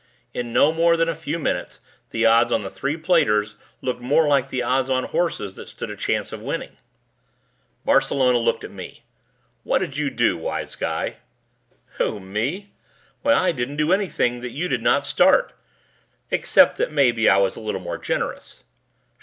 In 0.33 0.51
no 0.51 0.71
more 0.71 0.97
than 0.97 1.07
a 1.07 1.13
few 1.13 1.37
minutes 1.37 1.79
the 2.09 2.25
odds 2.25 2.51
on 2.51 2.63
the 2.63 2.71
three 2.71 2.97
platers 2.97 3.55
looked 3.81 4.01
more 4.01 4.27
like 4.27 4.49
the 4.49 4.63
odds 4.63 4.89
on 4.89 5.03
horses 5.03 5.53
that 5.57 5.67
stood 5.67 5.91
a 5.91 5.95
chance 5.95 6.33
of 6.33 6.41
winning. 6.41 6.75
Barcelona 7.85 8.39
looked 8.39 8.63
at 8.63 8.71
me. 8.71 9.03
"What 9.61 9.77
did 9.77 9.97
you 9.97 10.09
do, 10.09 10.39
wise 10.39 10.73
guy?" 10.75 11.17
"Who... 11.99 12.19
me? 12.19 12.71
Why, 13.21 13.35
I 13.35 13.51
didn't 13.51 13.77
do 13.77 13.93
anything 13.93 14.39
that 14.39 14.49
you 14.53 14.67
did 14.67 14.81
not 14.81 15.05
start 15.05 15.53
except 16.31 16.77
that 16.79 16.91
maybe 16.91 17.29
I 17.29 17.37
was 17.37 17.55
a 17.55 17.61
little 17.61 17.79
more 17.81 17.99
generous." 17.99 18.63